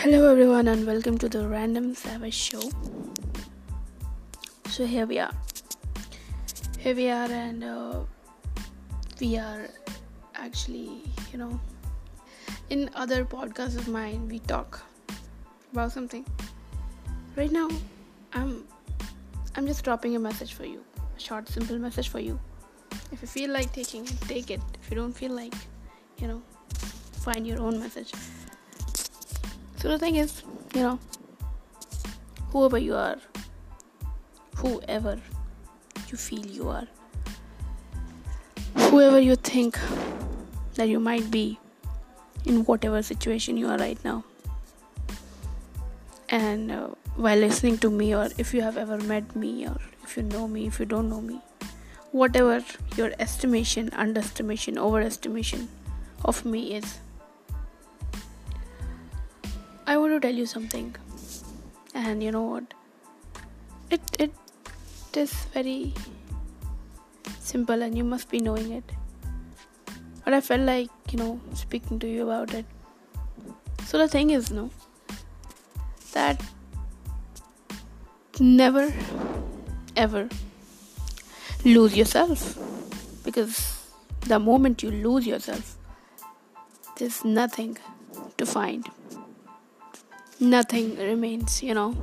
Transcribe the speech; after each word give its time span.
Hello, 0.00 0.30
everyone, 0.30 0.68
and 0.68 0.86
welcome 0.86 1.16
to 1.16 1.26
the 1.26 1.48
Random 1.48 1.94
Savage 1.94 2.34
Show. 2.34 2.60
So, 4.68 4.84
here 4.84 5.06
we 5.06 5.18
are. 5.18 5.32
Here 6.78 6.94
we 6.94 7.08
are, 7.08 7.30
and 7.30 7.64
uh, 7.64 8.00
we 9.18 9.38
are 9.38 9.68
actually, 10.34 11.02
you 11.32 11.38
know, 11.38 11.58
in 12.68 12.90
other 12.94 13.24
podcasts 13.24 13.78
of 13.78 13.88
mine, 13.88 14.28
we 14.28 14.38
talk 14.40 14.82
about 15.72 15.92
something. 15.92 16.26
Right 17.34 17.50
now, 17.50 17.68
I'm 18.34 18.64
I'm 19.56 19.66
just 19.66 19.82
dropping 19.82 20.14
a 20.14 20.18
message 20.20 20.52
for 20.52 20.66
you, 20.66 20.84
a 21.16 21.20
short, 21.20 21.48
simple 21.48 21.78
message 21.78 22.10
for 22.10 22.20
you. 22.20 22.38
If 23.12 23.22
you 23.22 23.28
feel 23.28 23.50
like 23.50 23.72
taking 23.72 24.04
it, 24.04 24.20
take 24.28 24.50
it. 24.50 24.60
If 24.82 24.90
you 24.90 24.96
don't 24.96 25.14
feel 25.14 25.32
like, 25.32 25.54
you 26.18 26.28
know, 26.28 26.42
find 27.24 27.46
your 27.46 27.60
own 27.60 27.80
message. 27.80 28.12
So 29.76 29.88
the 29.88 29.98
thing 29.98 30.16
is, 30.16 30.42
you 30.74 30.80
know, 30.80 30.98
whoever 32.50 32.78
you 32.78 32.94
are, 32.94 33.18
whoever 34.56 35.18
you 36.08 36.16
feel 36.16 36.46
you 36.46 36.68
are, 36.68 36.86
whoever 38.74 39.20
you 39.20 39.36
think 39.36 39.78
that 40.74 40.88
you 40.88 40.98
might 40.98 41.30
be 41.30 41.58
in 42.44 42.64
whatever 42.64 43.02
situation 43.02 43.56
you 43.56 43.68
are 43.68 43.78
right 43.78 44.02
now. 44.04 44.24
And 46.28 46.72
uh, 46.72 46.88
while 47.16 47.38
listening 47.38 47.78
to 47.78 47.90
me, 47.90 48.14
or 48.14 48.28
if 48.38 48.54
you 48.54 48.62
have 48.62 48.76
ever 48.76 48.98
met 48.98 49.36
me, 49.36 49.66
or 49.66 49.78
if 50.02 50.16
you 50.16 50.22
know 50.22 50.48
me, 50.48 50.66
if 50.66 50.80
you 50.80 50.86
don't 50.86 51.08
know 51.08 51.20
me, 51.20 51.40
whatever 52.12 52.64
your 52.96 53.12
estimation, 53.18 53.90
underestimation, 53.92 54.76
overestimation 54.76 55.66
of 56.24 56.44
me 56.44 56.74
is 56.74 56.98
I 59.86 59.96
want 59.96 60.12
to 60.12 60.20
tell 60.20 60.34
you 60.34 60.46
something. 60.46 60.94
And 61.94 62.22
you 62.22 62.32
know 62.32 62.42
what? 62.42 62.74
It 63.90 64.00
it 64.18 64.32
is 65.14 65.32
very 65.54 65.94
simple 67.40 67.82
and 67.82 67.96
you 67.96 68.04
must 68.04 68.28
be 68.28 68.40
knowing 68.40 68.72
it. 68.72 68.90
But 70.24 70.34
I 70.34 70.40
felt 70.40 70.62
like, 70.62 70.90
you 71.12 71.18
know, 71.18 71.40
speaking 71.54 72.00
to 72.00 72.08
you 72.08 72.24
about 72.24 72.52
it. 72.52 72.64
So 73.84 73.98
the 73.98 74.08
thing 74.08 74.30
is, 74.30 74.50
no, 74.50 74.70
that 76.12 76.42
never 78.40 78.92
ever 79.96 80.28
lose 81.64 81.96
yourself 81.96 82.58
because 83.24 83.88
the 84.32 84.38
moment 84.38 84.82
you 84.82 84.90
lose 84.90 85.26
yourself 85.26 85.76
there's 86.98 87.24
nothing 87.24 87.78
to 88.36 88.44
find 88.44 88.90
nothing 90.40 90.96
remains, 90.96 91.62
you 91.62 91.74
know, 91.74 91.96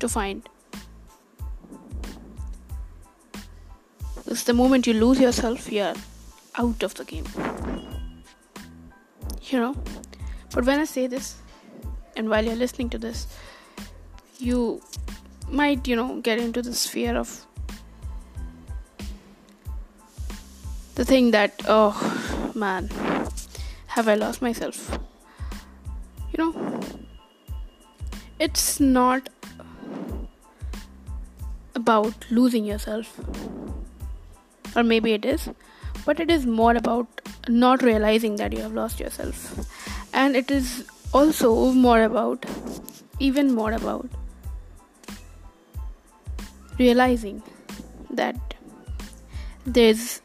to 0.00 0.08
find. 0.08 0.48
Because 4.16 4.44
the 4.44 4.54
moment 4.54 4.86
you 4.86 4.94
lose 4.94 5.20
yourself, 5.20 5.70
you're 5.70 5.94
out 6.56 6.82
of 6.82 6.94
the 6.94 7.04
game. 7.04 7.26
You 9.42 9.60
know? 9.60 9.76
But 10.54 10.64
when 10.64 10.78
I 10.78 10.84
say 10.84 11.06
this, 11.06 11.36
and 12.16 12.28
while 12.30 12.44
you're 12.44 12.54
listening 12.56 12.90
to 12.90 12.98
this, 12.98 13.26
you 14.38 14.82
might, 15.48 15.86
you 15.86 15.96
know, 15.96 16.20
get 16.20 16.38
into 16.38 16.62
this 16.62 16.86
fear 16.86 17.16
of 17.16 17.46
the 20.94 21.04
thing 21.04 21.32
that, 21.32 21.60
oh 21.66 22.52
man, 22.54 22.88
have 23.88 24.08
I 24.08 24.14
lost 24.14 24.40
myself? 24.40 24.98
You 26.32 26.38
know? 26.38 27.03
It's 28.38 28.80
not 28.80 29.28
about 31.74 32.14
losing 32.30 32.64
yourself 32.64 33.20
or 34.76 34.82
maybe 34.82 35.12
it 35.12 35.24
is 35.24 35.48
but 36.04 36.20
it 36.20 36.30
is 36.30 36.46
more 36.46 36.74
about 36.76 37.20
not 37.48 37.82
realizing 37.82 38.36
that 38.36 38.52
you 38.52 38.60
have 38.60 38.72
lost 38.72 39.00
yourself. 39.00 39.66
And 40.12 40.36
it 40.36 40.50
is 40.50 40.84
also 41.12 41.72
more 41.72 42.02
about 42.02 42.44
even 43.18 43.54
more 43.54 43.72
about 43.72 44.08
realizing 46.78 47.42
that 48.10 48.36
there's 49.64 50.20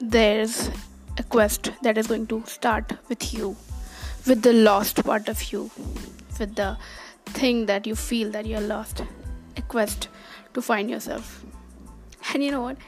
there's 0.00 0.70
a 1.16 1.22
quest 1.22 1.72
that 1.82 1.98
is 1.98 2.06
going 2.06 2.26
to 2.26 2.42
start 2.46 2.92
with 3.08 3.32
you 3.32 3.56
with 4.26 4.42
the 4.42 4.52
lost 4.52 5.02
part 5.04 5.28
of 5.28 5.42
you 5.52 5.70
with 6.38 6.54
the 6.54 6.76
thing 7.28 7.66
that 7.66 7.86
you 7.86 7.94
feel 7.94 8.30
that 8.30 8.46
you're 8.46 8.60
lost 8.60 9.02
a 9.56 9.62
quest 9.62 10.08
to 10.54 10.62
find 10.62 10.90
yourself. 10.90 11.44
And 12.32 12.42
you 12.44 12.50
know 12.50 12.62
what? 12.62 12.78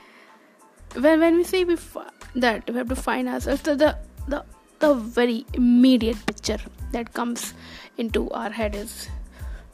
When 0.94 1.20
when 1.20 1.36
we 1.36 1.44
say 1.44 1.64
we 1.64 1.74
f- 1.74 1.96
that 2.34 2.68
we 2.70 2.76
have 2.76 2.88
to 2.88 2.96
find 2.96 3.28
ourselves 3.28 3.62
the, 3.62 3.76
the 3.76 3.96
the 4.28 4.44
the 4.80 4.94
very 4.94 5.46
immediate 5.54 6.24
picture 6.26 6.58
that 6.92 7.12
comes 7.14 7.54
into 7.96 8.28
our 8.30 8.50
head 8.50 8.74
is 8.74 9.08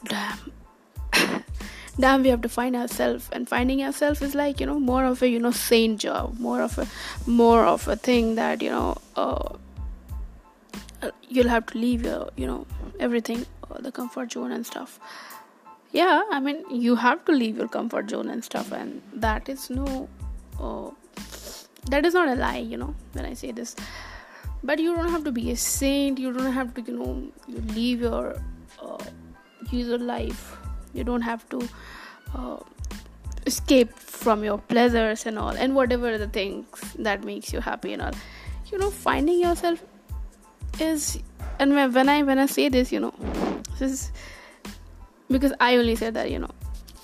damn. 0.05 0.53
Damn 1.99 2.23
we 2.23 2.29
have 2.29 2.43
to 2.43 2.49
find 2.51 2.77
ourselves. 2.77 3.31
And 3.33 3.49
finding 3.49 3.83
ourselves 3.83 4.21
is 4.21 4.35
like 4.35 4.61
you 4.61 4.67
know 4.67 4.79
more 4.79 5.05
of 5.07 5.23
a 5.23 5.29
you 5.29 5.39
know 5.39 5.51
sane 5.51 5.97
job 5.97 6.39
more 6.39 6.61
of 6.61 6.79
a 6.79 6.87
more 7.27 7.65
of 7.65 7.89
a 7.89 7.97
thing 7.97 8.35
that 8.35 8.61
you 8.63 8.71
know 8.71 8.99
uh, 9.17 9.57
you'll 11.29 11.49
have 11.49 11.65
to 11.67 11.79
leave 11.79 12.05
your 12.05 12.29
you 12.37 12.47
know 12.47 12.67
everything 13.01 13.47
the 13.81 13.93
comfort 13.93 14.33
zone 14.33 14.53
and 14.53 14.67
stuff. 14.67 14.99
Yeah 15.93 16.23
i 16.37 16.39
mean 16.41 16.65
you 16.85 16.95
have 16.97 17.25
to 17.27 17.33
leave 17.33 17.57
your 17.57 17.69
comfort 17.69 18.11
zone 18.11 18.29
and 18.29 18.45
stuff 18.45 18.73
and 18.73 19.01
that 19.15 19.49
is 19.49 19.71
no 19.71 20.09
uh, 20.61 20.91
that 21.91 22.05
is 22.05 22.13
not 22.13 22.29
a 22.29 22.35
lie 22.35 22.59
you 22.59 22.77
know 22.77 22.95
when 23.13 23.25
i 23.25 23.35
say 23.35 23.53
this. 23.53 23.77
But 24.63 24.81
you 24.81 24.95
don't 24.97 25.11
have 25.11 25.25
to 25.25 25.33
be 25.33 25.51
a 25.51 25.57
saint. 25.57 26.19
You 26.19 26.33
don't 26.33 26.53
have 26.53 26.75
to 26.75 26.83
you 26.83 26.97
know 26.99 27.11
you 27.47 27.59
leave 27.75 28.01
your 28.01 28.37
uh, 28.83 29.05
user 29.71 29.99
life. 29.99 30.57
You 30.93 31.05
don't 31.05 31.23
have 31.23 31.49
to 31.51 31.69
uh, 32.35 32.57
escape 33.47 33.93
from 33.97 34.43
your 34.43 34.59
pleasures 34.59 35.27
and 35.27 35.39
all 35.39 35.51
and 35.51 35.75
whatever 35.75 36.19
the 36.19 36.27
things 36.27 36.67
that 36.99 37.23
makes 37.25 37.53
you 37.53 37.61
happy 37.61 37.93
and 37.93 38.03
all. 38.03 38.13
You 38.73 38.79
know 38.79 38.91
finding 38.91 39.41
yourself 39.41 39.85
is 40.81 41.19
and 41.59 41.75
when 41.75 42.09
i 42.09 42.23
when 42.23 42.39
i 42.39 42.47
say 42.47 42.69
this 42.69 42.93
you 42.93 43.01
know 43.01 43.15
this 43.79 43.93
is 43.93 44.13
because 45.31 45.53
i 45.61 45.77
only 45.77 45.97
say 45.97 46.11
that 46.11 46.31
you 46.31 46.39
know 46.39 46.51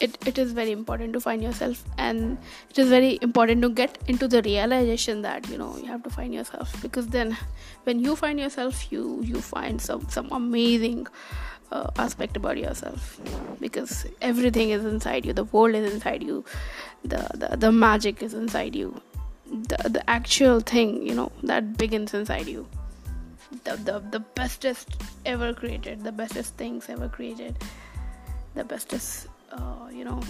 it, 0.03 0.19
it 0.27 0.39
is 0.39 0.53
very 0.53 0.73
important 0.73 1.13
to 1.13 1.21
find 1.21 1.43
yourself 1.43 1.85
and 1.97 2.37
it 2.71 2.79
is 2.79 2.89
very 2.89 3.19
important 3.23 3.63
to 3.63 3.71
get 3.71 3.99
into 4.09 4.27
the 4.27 4.43
realization 4.43 5.23
that 5.23 5.49
you 5.49 5.57
know 5.57 5.77
you 5.77 5.87
have 5.87 6.03
to 6.03 6.11
find 6.11 6.35
yourself. 6.35 6.75
Because 6.83 7.07
then 7.09 7.37
when 7.85 8.01
you 8.01 8.17
find 8.17 8.41
yourself 8.41 8.91
you 8.91 9.21
you 9.23 9.41
find 9.41 9.81
some 9.81 10.09
some 10.09 10.29
amazing 10.33 11.07
uh, 11.71 11.89
aspect 11.99 12.37
about 12.37 12.59
yourself. 12.59 13.21
Because 13.61 14.07
everything 14.21 14.71
is 14.71 14.85
inside 14.85 15.25
you. 15.25 15.33
The 15.33 15.45
world 15.45 15.77
is 15.77 15.95
inside 15.95 16.23
you. 16.23 16.45
The 17.05 17.29
the, 17.35 17.57
the 17.57 17.73
magic 17.73 18.23
is 18.23 18.35
inside 18.35 18.75
you. 18.75 19.01
The 19.47 19.89
the 19.89 20.11
actual 20.11 20.61
thing 20.61 21.07
you 21.07 21.15
know 21.15 21.31
that 21.45 21.77
begins 21.79 22.13
inside 22.13 22.49
you 22.49 22.67
the, 23.65 23.77
the 23.77 23.99
the 24.11 24.21
bestest 24.21 24.97
ever 25.27 25.53
created 25.53 26.03
the 26.03 26.13
bestest 26.13 26.57
things 26.57 26.89
ever 26.89 27.09
created 27.09 27.57
the 28.55 28.65
bestest 28.65 29.29
uh, 29.53 29.89
you 29.93 30.05
know 30.05 30.21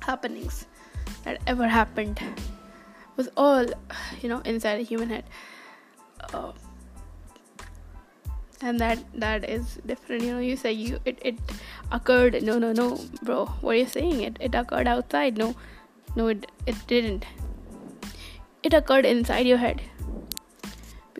happenings 0.00 0.66
that 1.24 1.40
ever 1.46 1.68
happened 1.68 2.20
was 3.16 3.28
all 3.36 3.66
you 4.20 4.28
know 4.28 4.40
inside 4.44 4.80
a 4.80 4.82
human 4.82 5.08
head. 5.08 5.24
Uh, 6.32 6.52
and 8.62 8.80
that 8.80 8.98
that 9.14 9.48
is 9.48 9.78
different. 9.86 10.22
You 10.22 10.32
know 10.34 10.38
you 10.38 10.56
say 10.56 10.72
you 10.72 11.00
it, 11.04 11.18
it 11.22 11.38
occurred 11.92 12.42
no 12.42 12.58
no 12.58 12.72
no 12.72 12.98
bro 13.22 13.46
what 13.60 13.74
are 13.74 13.78
you 13.78 13.86
saying? 13.86 14.22
It 14.22 14.36
it 14.40 14.54
occurred 14.54 14.88
outside. 14.88 15.36
No 15.36 15.54
no 16.14 16.28
it 16.28 16.50
it 16.66 16.76
didn't. 16.86 17.26
It 18.62 18.72
occurred 18.74 19.04
inside 19.04 19.46
your 19.46 19.58
head 19.58 19.82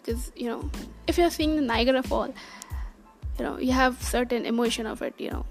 because 0.06 0.32
you 0.36 0.48
know 0.48 0.70
if 1.06 1.18
you're 1.18 1.30
seeing 1.30 1.56
the 1.56 1.62
niagara 1.62 2.02
fall 2.02 2.32
you 3.38 3.44
know 3.44 3.58
you 3.58 3.72
have 3.72 4.02
certain 4.02 4.46
emotion 4.46 4.86
of 4.86 5.02
it 5.02 5.14
you 5.18 5.30
know. 5.30 5.44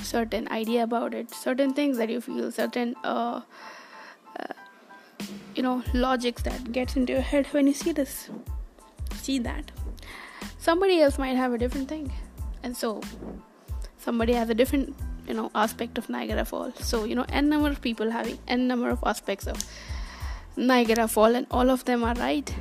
Certain 0.00 0.48
idea 0.48 0.84
about 0.84 1.12
it 1.12 1.34
certain 1.34 1.74
things 1.74 1.98
that 1.98 2.08
you 2.08 2.20
feel 2.20 2.50
certain 2.50 2.94
uh, 3.04 3.40
uh, 4.40 4.54
you 5.54 5.62
know 5.62 5.82
logics 5.92 6.40
that 6.42 6.70
gets 6.72 6.96
into 6.96 7.12
your 7.12 7.20
head 7.20 7.46
when 7.48 7.66
you 7.66 7.74
see 7.74 7.92
this 7.92 8.30
see 9.16 9.38
that. 9.40 9.70
Somebody 10.56 11.00
else 11.02 11.18
might 11.18 11.36
have 11.36 11.52
a 11.52 11.58
different 11.58 11.88
thing 11.88 12.10
and 12.62 12.74
so 12.76 13.02
somebody 13.98 14.32
has 14.32 14.48
a 14.48 14.54
different 14.54 14.96
you 15.26 15.34
know 15.34 15.50
aspect 15.54 15.98
of 15.98 16.08
niagara 16.08 16.44
fall. 16.44 16.72
So 16.78 17.04
you 17.04 17.14
know 17.14 17.26
n 17.28 17.50
number 17.50 17.68
of 17.68 17.82
people 17.82 18.10
having 18.10 18.38
n 18.46 18.66
number 18.66 18.88
of 18.88 19.04
aspects 19.04 19.46
of 19.46 19.62
Niagara 20.58 21.06
Fall, 21.06 21.36
and 21.36 21.46
all 21.50 21.70
of 21.70 21.84
them 21.84 22.02
are 22.02 22.14
right. 22.14 22.54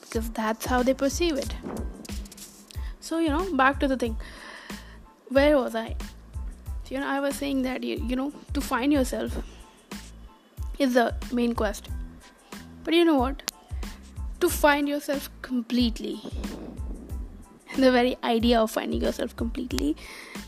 Because 0.00 0.30
that's 0.30 0.66
how 0.66 0.82
they 0.82 0.94
perceive 0.94 1.36
it. 1.36 1.54
so 3.00 3.18
you 3.18 3.28
know 3.28 3.44
back 3.56 3.78
to 3.80 3.88
the 3.88 3.96
thing. 3.96 4.16
Where 5.28 5.56
was 5.56 5.74
i? 5.74 5.96
You 6.90 6.98
know 6.98 7.06
i 7.06 7.20
was 7.20 7.36
saying 7.36 7.62
that 7.62 7.84
you, 7.84 7.96
you 8.10 8.16
know 8.16 8.32
to 8.54 8.60
find 8.60 8.92
yourself 8.92 9.36
is 10.78 10.94
the 10.94 11.14
main 11.32 11.54
quest. 11.54 11.88
But 12.84 12.94
you 12.94 13.04
know 13.04 13.14
what? 13.14 13.52
To 14.40 14.48
find 14.48 14.88
yourself 14.88 15.30
completely 15.42 16.20
the 17.76 17.92
very 17.92 18.16
idea 18.24 18.60
of 18.60 18.70
finding 18.70 19.02
yourself 19.02 19.36
completely 19.36 19.96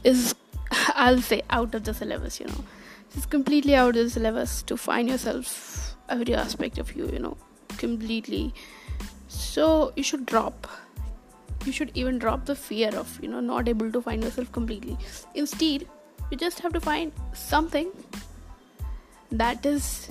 is 0.02 0.34
i'll 1.06 1.20
say 1.20 1.42
out 1.50 1.74
of 1.74 1.84
the 1.84 1.94
syllabus 1.94 2.40
you 2.40 2.46
know. 2.46 2.64
It's 3.14 3.26
completely 3.26 3.74
out 3.76 3.96
of 3.96 4.04
the 4.04 4.10
syllabus 4.10 4.62
to 4.64 4.76
find 4.76 5.08
yourself 5.08 5.91
every 6.08 6.34
aspect 6.34 6.78
of 6.78 6.94
you 6.96 7.08
you 7.08 7.18
know 7.18 7.36
completely. 7.78 8.54
So 9.28 9.92
you 9.96 10.02
should 10.02 10.26
drop. 10.26 10.68
You 11.64 11.72
should 11.72 11.90
even 11.94 12.18
drop 12.18 12.44
the 12.46 12.54
fear 12.54 12.90
of 13.02 13.18
you 13.22 13.28
know 13.28 13.40
not 13.40 13.68
able 13.68 13.90
to 13.92 14.02
find 14.02 14.22
yourself 14.22 14.52
completely. 14.52 14.96
Instead 15.34 15.86
you 16.30 16.36
just 16.36 16.60
have 16.60 16.72
to 16.72 16.80
find 16.80 17.12
something 17.32 17.90
that 19.30 19.66
is 19.66 20.08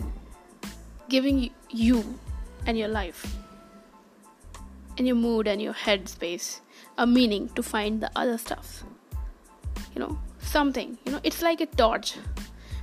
giving 1.10 1.50
you 1.70 2.04
and 2.66 2.78
your 2.78 2.88
life 2.88 3.26
and 4.98 5.08
your 5.08 5.16
mood 5.16 5.48
and 5.48 5.62
your 5.62 5.74
headspace 5.74 6.60
a 6.98 7.08
meaning 7.08 7.50
to 7.50 7.64
find 7.64 8.02
the 8.02 8.12
other 8.16 8.38
stuff. 8.38 8.84
You 9.96 10.02
know 10.02 10.20
something. 10.40 10.98
You 11.06 11.14
know 11.14 11.20
it's 11.24 11.42
like 11.42 11.62
a 11.62 11.66
torch 11.66 12.16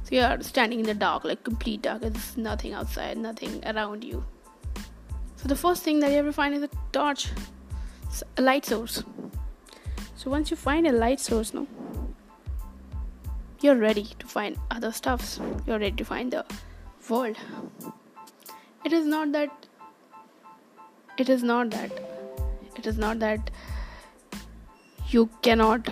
so 0.09 0.15
you're 0.15 0.41
standing 0.43 0.81
in 0.81 0.87
the 0.87 0.95
dark 0.95 1.25
like 1.25 1.45
complete 1.45 1.83
dark 1.83 2.01
there's 2.01 2.37
nothing 2.37 2.73
outside 2.73 3.19
nothing 3.19 3.63
around 3.67 4.03
you. 4.03 4.25
So 5.37 5.49
the 5.49 5.57
first 5.57 5.83
thing 5.83 6.01
that 6.01 6.11
you 6.11 6.23
to 6.23 6.33
find 6.33 6.55
is 6.55 6.63
a 6.63 6.71
torch. 6.93 7.29
A 8.39 8.43
light 8.43 8.65
source. 8.65 9.05
So 10.17 10.31
once 10.31 10.51
you 10.51 10.57
find 10.57 10.87
a 10.87 10.93
light 10.93 11.21
source 11.21 11.53
no 11.53 11.67
you're 13.61 13.77
ready 13.77 14.05
to 14.19 14.27
find 14.27 14.57
other 14.71 14.93
stuffs. 14.93 15.41
You're 15.67 15.79
ready 15.79 15.97
to 15.97 16.05
find 16.05 16.33
the 16.33 16.45
world. 17.11 17.37
It 18.85 18.93
is 18.93 19.05
not 19.05 19.33
that 19.33 19.67
it 21.19 21.29
is 21.29 21.43
not 21.43 21.71
that 21.71 21.93
it 22.77 22.87
is 22.87 22.97
not 22.97 23.19
that 23.19 23.51
you 25.11 25.29
cannot 25.43 25.89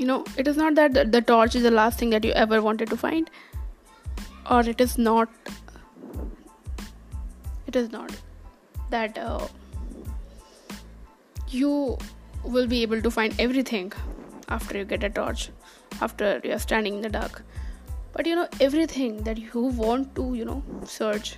you 0.00 0.06
you 0.06 0.06
know 0.06 0.24
it 0.36 0.48
is 0.48 0.56
not 0.56 0.74
that 0.74 0.94
the, 0.94 1.04
the 1.04 1.20
torch 1.20 1.54
is 1.54 1.62
the 1.62 1.70
last 1.70 1.98
thing 1.98 2.10
that 2.10 2.24
you 2.24 2.32
ever 2.32 2.62
wanted 2.62 2.88
to 2.90 2.96
find. 2.96 3.30
Or 4.50 4.60
it 4.60 4.80
is 4.80 4.98
not 4.98 5.28
it 7.66 7.76
is 7.76 7.92
not 7.92 8.12
that 8.90 9.18
uh, 9.18 9.46
you 11.48 11.98
will 12.44 12.66
be 12.66 12.82
able 12.82 13.02
to 13.02 13.10
find 13.10 13.34
everything 13.38 13.92
after 14.48 14.78
you 14.78 14.84
get 14.84 15.04
a 15.04 15.10
torch 15.10 15.50
after 16.00 16.40
you're 16.44 16.58
standing 16.58 16.94
in 16.96 17.02
the 17.02 17.08
dark. 17.08 17.42
But 18.12 18.26
you 18.26 18.34
know 18.34 18.48
everything 18.60 19.22
that 19.24 19.38
you 19.38 19.60
want 19.84 20.14
to 20.16 20.34
you 20.34 20.44
know 20.44 20.62
search 20.84 21.36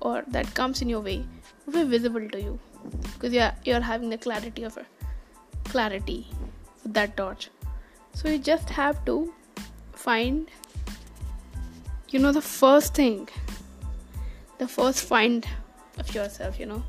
or 0.00 0.24
that 0.28 0.54
comes 0.54 0.82
in 0.82 0.88
your 0.88 1.00
way 1.00 1.24
will 1.66 1.84
be 1.84 1.84
visible 1.84 2.28
to 2.28 2.40
you. 2.40 2.58
Because 3.14 3.32
you're 3.32 3.52
you're 3.64 3.80
having 3.80 4.10
the 4.10 4.18
clarity 4.18 4.64
of 4.64 4.76
a 4.78 4.86
clarity 5.64 6.26
with 6.82 6.94
that 6.94 7.16
torch 7.16 7.50
so 8.12 8.28
you 8.28 8.38
just 8.38 8.68
have 8.70 9.04
to 9.04 9.32
find 9.92 10.50
you 12.10 12.18
know 12.18 12.32
the 12.32 12.42
first 12.42 12.94
thing 12.94 13.28
the 14.58 14.68
first 14.68 15.04
find 15.04 15.46
of 15.98 16.14
yourself 16.14 16.60
you 16.60 16.66
know. 16.66 16.82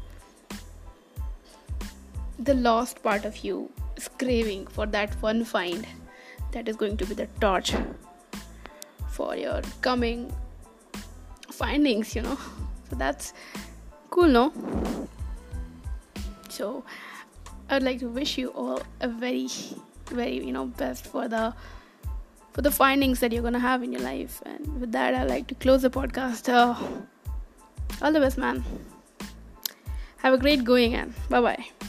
The 2.39 2.53
lost 2.55 3.01
part 3.03 3.25
of 3.25 3.37
you 3.45 3.69
is 3.95 4.07
craving 4.07 4.67
for 4.67 4.85
that 4.87 5.13
one 5.21 5.43
find 5.45 5.87
that 6.51 6.67
is 6.67 6.75
going 6.75 6.97
to 6.97 7.05
be 7.05 7.13
the 7.13 7.27
torch 7.39 7.73
for 9.09 9.35
your 9.35 9.61
coming 9.81 10.33
findings 11.51 12.15
you 12.15 12.23
know. 12.23 12.37
So 12.89 12.95
that's 12.95 13.33
cool 14.09 14.27
no? 14.27 14.53
So 16.49 16.83
i'd 17.69 17.83
like 17.83 17.99
to 17.99 18.09
wish 18.09 18.37
you 18.37 18.49
all 18.49 18.81
a 18.99 19.07
very 19.07 19.47
very 20.11 20.43
you 20.45 20.51
know 20.51 20.65
best 20.65 21.05
for 21.05 21.27
the 21.27 21.53
for 22.53 22.61
the 22.61 22.71
findings 22.71 23.19
that 23.21 23.31
you're 23.31 23.43
gonna 23.43 23.59
have 23.59 23.83
in 23.83 23.91
your 23.91 24.01
life. 24.01 24.41
And 24.45 24.79
with 24.79 24.91
that 24.91 25.13
i'd 25.15 25.29
like 25.29 25.47
to 25.47 25.55
close 25.55 25.81
the 25.81 25.89
podcast. 25.89 26.49
Uh, 26.49 26.75
all 28.01 28.11
the 28.11 28.19
best 28.19 28.37
man. 28.37 28.63
Have 30.17 30.33
a 30.33 30.37
great 30.37 30.63
going 30.63 30.93
and 30.93 31.13
bye 31.29 31.41
bye 31.41 31.80